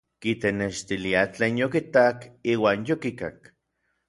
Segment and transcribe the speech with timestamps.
[0.25, 3.39] Kitenextilia tlen yokitak iuan yokikak.